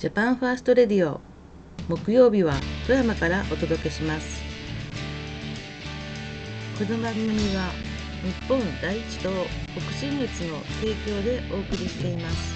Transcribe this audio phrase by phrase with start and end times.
[0.00, 1.20] ジャパンファーストレディオ
[1.86, 2.54] 木曜日は
[2.86, 4.40] 富山からお届けします。
[6.78, 7.70] この番組は
[8.24, 9.28] 日本第一党
[9.76, 12.54] 北信越の提供でお送りしています。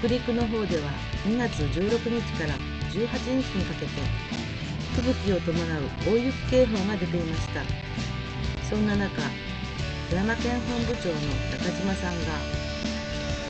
[0.00, 0.90] 北陸の方では
[1.24, 2.54] 2月16日から
[2.90, 3.92] 18日にかけて
[4.96, 7.62] 吹雪を伴う大雪警報が出ていました。
[8.68, 9.22] そんな中
[10.10, 11.14] 富山県本部長の
[11.52, 12.67] 中島さんが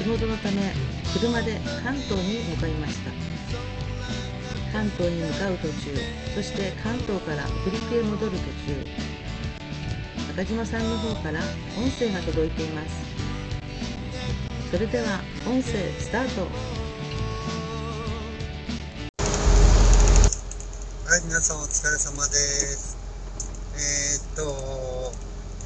[0.00, 0.72] 仕事のため
[1.12, 3.10] 車で関東に向かいました。
[4.72, 5.74] 関東に向かう途中
[6.34, 8.82] そして関東から北陸へ戻る途中。
[10.38, 11.40] 中島さんの方から
[11.76, 12.88] 音声が届いています。
[14.70, 16.40] それでは音声スタート。
[21.10, 22.96] はい皆さんお疲れ様です。
[23.74, 25.12] えー、っと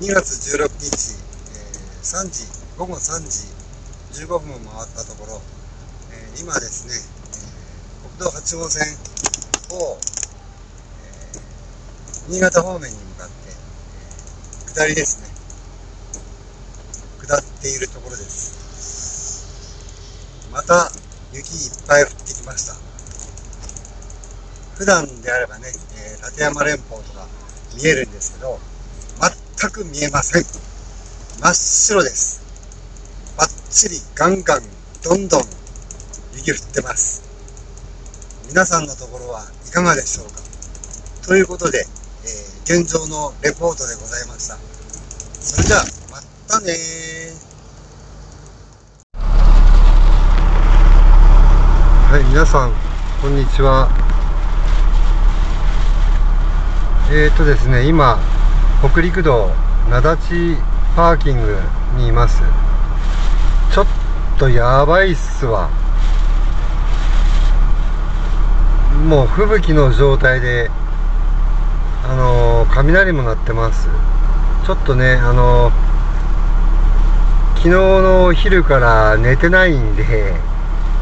[0.05, 3.64] 2月16日、えー、3時午後3時
[4.15, 5.43] 15分回ったところ、
[6.13, 8.95] えー、今ですね、えー、国道8号線
[9.77, 9.99] を、
[11.03, 13.35] えー、新潟方面に向かって、
[14.71, 15.27] え下りですね。
[17.27, 19.51] 下っているところです。
[20.53, 20.93] また
[21.33, 22.77] 雪いっぱい降ってきました。
[24.77, 27.27] 普段であればね、え立山連峰とか
[27.75, 28.61] 見えるんですけど
[29.59, 30.45] 全く見えません。
[31.41, 32.44] 真っ白です。
[33.75, 34.63] ちりガンガン
[35.03, 35.43] どんどん
[36.37, 37.25] 雪降ってます。
[38.49, 40.35] 皆さんのところはいかがでしょうか？
[41.27, 41.85] ということで、
[42.23, 44.59] えー、現状のレポートでございました。
[45.41, 45.81] それじゃあ
[46.13, 46.73] またね
[52.13, 52.73] はい皆さん
[53.21, 53.91] こんにちは。
[57.11, 58.21] えーとですね今
[58.89, 59.51] 北陸道
[59.91, 60.57] 灘地
[60.95, 61.59] パーキング
[61.97, 62.41] にいます。
[63.75, 63.87] ちょっ
[64.39, 65.69] とやばいっすわ。
[69.09, 70.71] もう吹雪の状態で
[72.05, 73.89] あのー、雷も鳴ってます。
[74.65, 75.75] ちょっとねあのー、
[77.57, 80.35] 昨日の昼から寝てないんで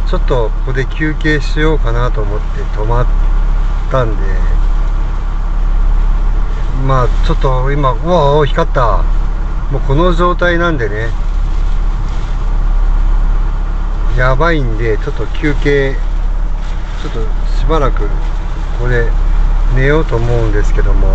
[0.08, 3.06] ちょっとここで休憩しようかなと思って止まっ
[3.90, 4.22] たんで
[6.86, 9.04] まあちょっと今うわ光った。
[9.70, 11.10] もうこの状態なんでね
[14.16, 15.94] やばいんでちょっと休憩
[17.02, 17.20] ちょっと
[17.58, 18.08] しばらくこ
[18.82, 19.08] こで
[19.74, 21.08] 寝ようと思うんですけども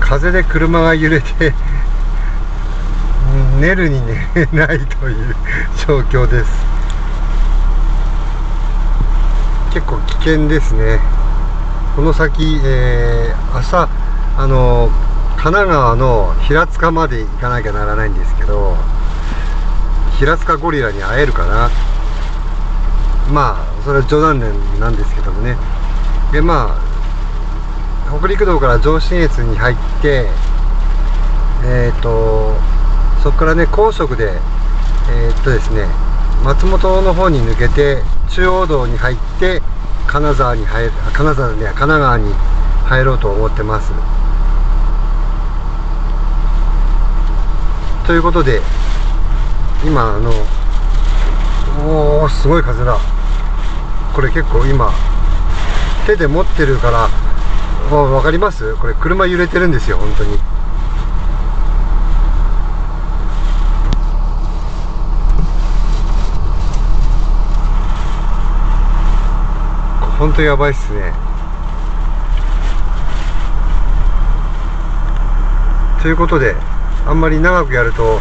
[0.00, 1.52] 風で車が揺れて
[3.58, 5.34] 寝るに寝れないという
[5.86, 6.74] 状況です。
[9.72, 11.00] 結構危険ですね。
[11.96, 13.88] この先、えー、明日
[14.36, 14.88] あの
[15.36, 18.76] 神奈川の平塚まで行かなきゃならないんですけど
[20.18, 21.70] 平塚ゴリラに会えるかな。
[23.32, 24.40] まあそれは冗談
[24.78, 25.56] なんですけどもね。
[26.32, 30.28] でまあ北陸道から上信越に入って
[31.64, 32.54] えっ、ー、と
[33.22, 34.32] そこからね高速で
[35.10, 35.86] えー、っとですね
[36.44, 39.62] 松本の方に抜けて中央道に入って
[40.06, 42.32] 金沢に入る金沢で神奈川に
[42.84, 43.92] 入ろうと思ってます。
[48.06, 48.60] ということで
[49.84, 50.32] 今あの
[51.86, 52.98] おおすごい風だ。
[54.14, 54.90] これ結構今
[56.06, 57.08] 手で持ってるから
[57.90, 58.74] 分かります？
[58.76, 60.38] これ車揺れてるんですよ本当に。
[70.18, 71.12] 本当やばいっすね。
[76.00, 76.54] ということで
[77.06, 78.20] あんまり長くやると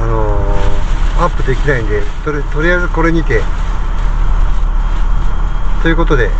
[0.00, 3.42] あのー、アップできないんでとりとりあえずこれにて。
[5.82, 6.30] ということで。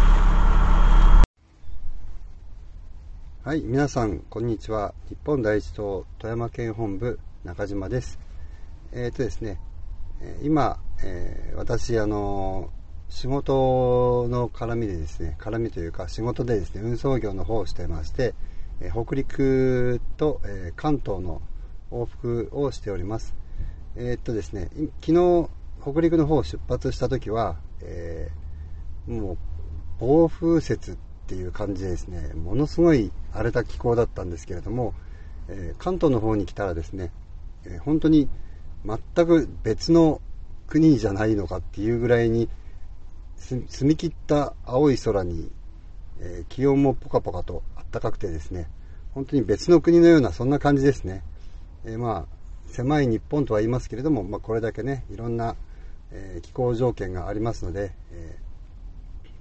[3.44, 4.94] はい皆さんこんにちは。
[5.10, 8.18] 日本第一党富山県本部中島です。
[8.92, 9.60] えっ、ー、とですね
[10.42, 12.70] 今、えー、私あの
[13.10, 18.34] 仕事の絡みでですね絡みというか仕事でですね運送業の方をしてまして、
[18.80, 21.42] え北陸と、え関東の
[21.90, 23.34] 往復をしております。
[23.96, 24.70] えー、っとですね、
[25.00, 25.48] 昨日、
[25.82, 29.38] 北陸の方を出発した時は、えー、もう、
[29.98, 30.96] 暴風雪っ
[31.26, 34.94] ていう感じでですね、ものすごい荒れた気候だったんですけれども、
[35.48, 37.10] えー、関東の方に来たらですね、
[37.66, 38.28] え本当に
[38.86, 40.22] 全く別の
[40.66, 42.48] 国じゃないのかっていうぐらいに、
[43.36, 45.50] 澄み切った青い空に、
[46.20, 48.68] え気温もポカポカと暖かくてですね、
[49.14, 51.22] 本当に別の国のようなそんな感じですね。
[51.84, 52.39] えまあ
[52.70, 55.56] 狭い日本とは言いますけれども、まあ、これだけねいろんな、
[56.10, 58.38] えー、気候条件がありますので、え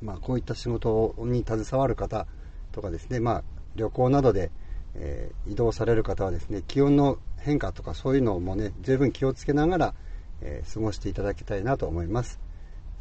[0.01, 2.27] ー、まあ、こういった仕事に携わる方
[2.71, 3.43] とかですね、まあ、
[3.75, 4.51] 旅行などで、
[4.95, 9.93] え移動される方はですね気温の変化とかそういうのもね十分気をつけながら、
[10.41, 12.39] え過ごしていただきたいなと思います。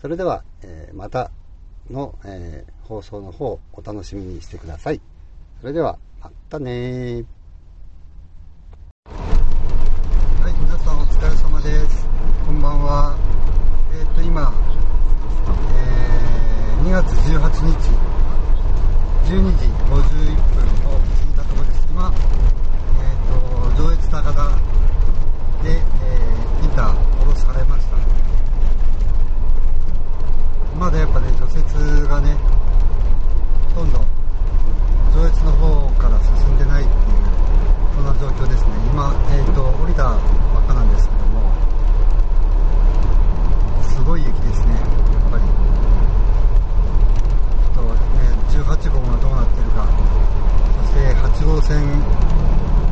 [0.00, 1.30] それでは、えまた
[1.90, 5.00] の、え放送の方お楽しみにしてください。
[5.60, 7.24] それではまたね
[9.06, 12.06] はい皆さんお疲れ様です。
[12.46, 13.14] こんばんは。
[13.92, 14.54] えっ、ー、と今、
[15.76, 17.76] えー、2月18日
[19.28, 21.86] 12時51分を過ぎたところです。
[21.90, 22.10] 今、
[22.96, 24.48] えーと、上越高田
[25.62, 27.98] で、えー、インター降ろされました。
[30.78, 32.34] まだやっぱね除雪がね
[33.74, 34.00] ほとんど
[35.14, 37.28] 上越の方から進んでないっていう
[37.94, 40.16] そんな状況ですね今、えーと、降りたば
[40.62, 41.52] っかなんですけども
[43.82, 44.84] すごい雪ですねやっ
[45.32, 45.42] ぱり
[47.74, 49.88] ちょっとね18号がどうなってるか
[50.78, 51.12] そして
[51.42, 51.82] 8号線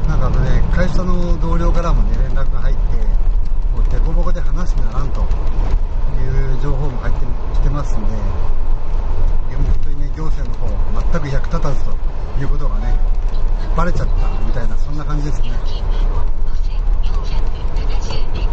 [0.09, 2.83] なんかあのね会社の同僚からもね連絡が入って
[3.73, 5.25] もう凸凹で話にならんとい
[6.59, 7.21] う情報も入って
[7.55, 8.09] きてますんで
[9.55, 10.67] 本当にね行政の方
[11.17, 11.91] 全く役立たずと
[12.39, 12.95] いうことがね
[13.75, 15.51] バレちゃったみたいなそんな感じですね。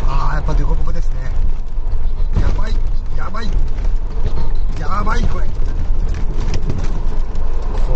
[0.06, 1.32] ああやっぱデコボコですね。
[2.40, 2.74] やばい
[3.18, 3.48] やばい
[4.80, 5.48] やばいこれ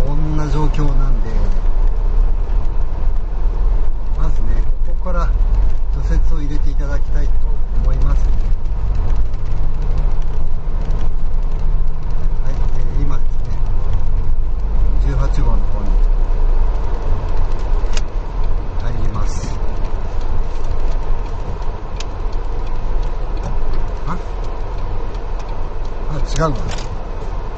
[0.04, 1.30] こんな状況なんで
[4.18, 4.48] まずね
[4.86, 5.30] ここから
[5.94, 7.32] 除雪を入れていただきたいと
[7.84, 8.38] 思います
[15.08, 15.90] 18号の方に
[18.82, 19.58] 入ります
[24.06, 24.18] あ
[26.10, 26.56] あ違うわこ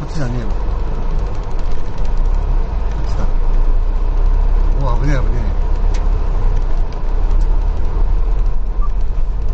[0.06, 0.54] っちじゃねえわこ
[3.04, 3.26] っちだ。
[4.80, 5.40] おお危ねえ危ねえ。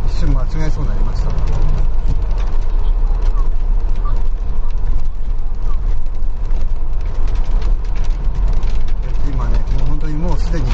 [0.07, 1.31] 一瞬間違えそうになりました。
[10.37, 10.69] すでに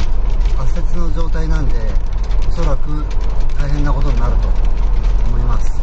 [0.60, 1.80] 圧雪の状態なんで
[2.48, 3.04] おそらく
[3.58, 4.50] 大変なことになると
[5.28, 5.82] 思います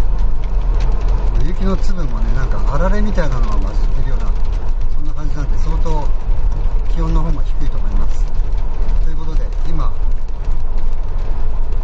[1.44, 4.32] 雪の粒もねなんかあられみたいなのが混じってるような
[4.94, 6.08] そんな感じなんで相当
[6.94, 8.25] 気温の方も低いと思います
[9.05, 9.93] ということで今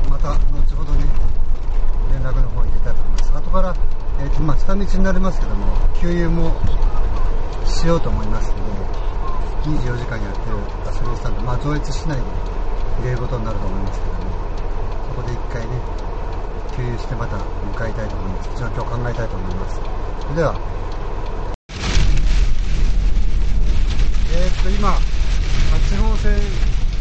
[0.08, 0.38] また後
[0.76, 1.04] ほどね
[2.12, 3.74] 連絡の方入れたいと思います後から、
[4.20, 5.66] えーとまあ、下道になりますけども
[6.00, 6.50] 給油も
[7.64, 12.22] しようと思いますので24時間やってるガソリンスタンド、まあ、上越市内で
[12.98, 14.18] 入れることになると思いますけども、
[15.06, 15.68] そこで一回ね、
[16.76, 18.50] 給油してまた向かいたいと思います。
[18.58, 19.80] 状況を考えたいと思います。
[20.22, 20.54] それでは、
[24.34, 24.98] えー、っと、今、8
[26.10, 26.38] 号線、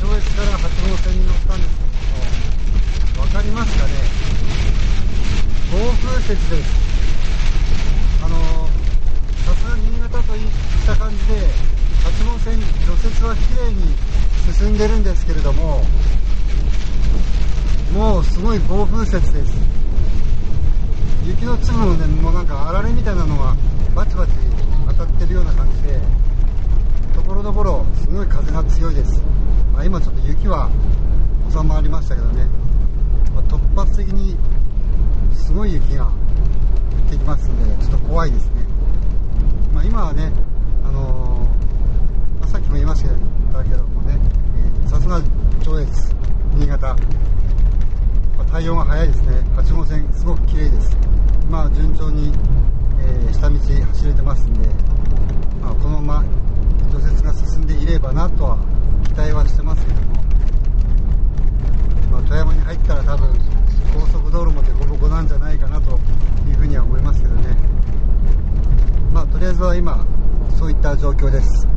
[0.01, 1.85] 上越から8号線に乗ったんですけ
[3.13, 3.94] ども、分かりますかね？
[5.71, 6.84] 暴風雪です。
[8.25, 8.36] あの
[9.45, 10.48] さすが新潟といっ
[10.88, 11.33] た感じで、
[12.04, 13.95] 八号線除雪はきれいに
[14.51, 15.83] 進んでるんですけれども
[17.94, 19.54] もうすごい暴風雪です。
[21.28, 23.56] 雪の粒もねもうなんかあられみたいなのが
[23.94, 24.33] バチバチ
[24.88, 25.99] 当たってるような感じで
[27.14, 29.21] ところどころすごい風が強いです、
[29.73, 30.69] まあ、今ちょっと雪は
[31.52, 32.45] 収まりましたけどね、
[33.33, 34.35] まあ、突発的に
[35.33, 36.11] すごい雪が
[37.06, 38.52] ってきますんでちょっと怖いですね、
[39.74, 40.31] まあ、今はね
[40.83, 41.35] あのー
[42.56, 43.09] さっきも言いました
[43.64, 44.18] けどもね、
[44.88, 45.21] さすが
[45.62, 45.92] 上越、
[46.56, 46.95] 新潟、
[48.50, 50.97] 対応が早いですね、8号線、すごく綺麗です、
[51.50, 52.31] まあ、順調に、
[53.02, 54.69] えー、下道走れてますんで、
[55.62, 56.26] まあ、このまま
[56.90, 58.57] 除雪が進んでいればなとは
[59.04, 60.24] 期待はしてますけども、
[62.09, 63.35] まあ、富山に入ったら多分
[63.94, 66.00] 高速道路も凸凹なんじゃないかなと
[66.47, 67.50] いうふうには思いますけどね、
[69.12, 70.06] まあ、とりあえずは今、
[70.59, 71.68] そういった状況です。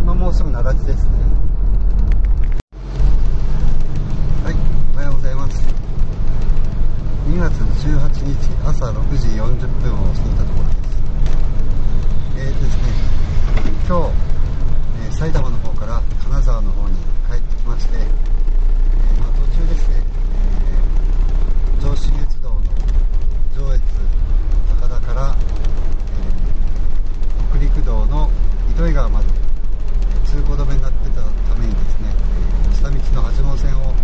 [0.00, 0.14] 今。
[0.14, 1.10] もうすぐ奈良地ですね。
[4.44, 4.54] はい
[4.94, 5.80] おはようございます。
[7.30, 7.54] 2月
[7.86, 8.34] 18日
[8.66, 11.02] 朝6時40分を過ぎたところです。
[12.36, 12.82] えーですね
[13.86, 14.12] 今日、
[15.06, 16.96] えー、埼玉の方から金沢の方に
[17.28, 20.02] 帰ってきまして、えー、まあ、途中ですね、
[21.80, 22.60] えー、上信越道の
[23.56, 23.82] 上越
[24.80, 28.28] 高田から、えー、北陸道の
[28.70, 29.26] 糸魚川まで
[30.24, 32.14] 通行止めになってたためにですね
[32.74, 33.94] 下道の八号線を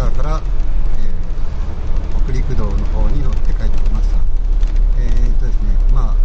[0.00, 0.40] 川から、
[0.98, 4.18] えー、北陸道の方に乗って帰ってきました
[4.98, 6.16] えー、っとですねまあ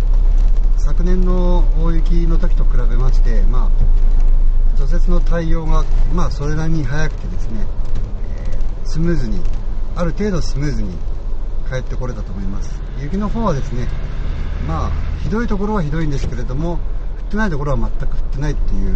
[0.77, 3.86] 昨年の大雪の時と比べましてまあ
[5.36, 7.68] 対応がまあそれなりに早くてですね、
[8.48, 9.42] えー、スムーズに
[9.94, 10.96] ある程度スムーズに
[11.70, 12.80] 帰ってこれたと思います。
[13.01, 13.86] 雪の方はですね
[14.65, 16.80] まあひどいところはひどいんですけれども降っ
[17.32, 18.94] てないところは全く降ってないっていう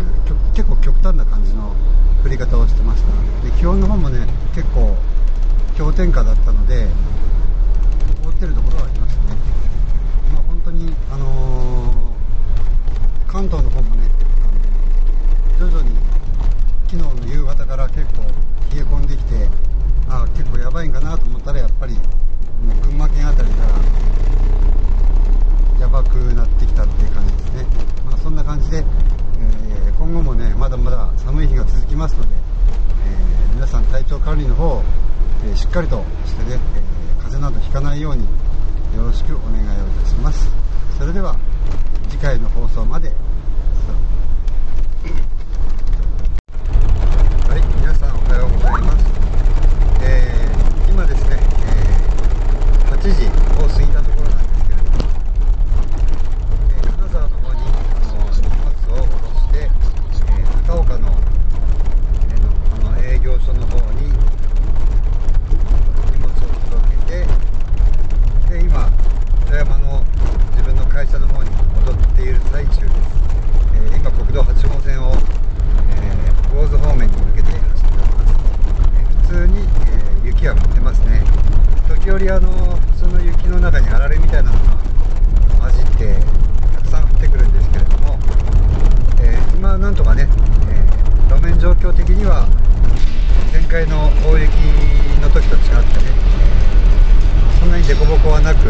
[0.55, 1.75] 結構極端な感じの
[2.24, 3.10] 降り方をしてました。
[3.46, 4.96] で気温の方もね結構
[5.77, 6.88] 氷点下だったので
[8.24, 9.38] 凍ってるところはありましたね。
[10.34, 14.08] まあ本当にあのー、関東の方もね、
[15.60, 16.08] あの徐々に
[16.91, 18.24] 昨日の夕方から結構
[18.74, 19.48] 冷え込んできて
[20.10, 21.93] あ結構やばいんかなと思ったらやっぱり
[22.81, 23.62] 群馬県辺りか
[25.77, 27.67] らやばくなってきたっていう感じですね、
[28.03, 34.84] まあ、そんな感じで、えー、今後もねまだまだ寒い日が続きますので、えー、皆さん体調管理の方を、
[35.46, 36.81] えー、しっかりとしてね、え
[37.22, 38.24] 風邪などひかないように
[38.98, 40.50] よろしくお願いをいたします。
[40.98, 41.38] それでは
[42.10, 43.13] 次回の放送まで。
[82.27, 84.75] あの普通の雪の中にあられみたいなのが
[85.61, 86.19] 混じって
[86.75, 88.19] たくさん降ってくるんですけれども、
[89.21, 90.27] えー、今なんとかね、
[90.69, 92.45] えー、路面状況的には
[93.53, 94.51] 前回の大雪
[95.21, 96.11] の時と違ってね
[97.57, 98.67] そんなに凸凹はなく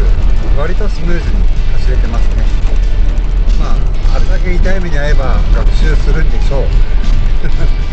[0.56, 1.42] 割とスムーズに
[1.74, 2.44] 走れてますね。
[3.58, 7.89] まああれだけ痛い目に遭えば学習するんでしょう。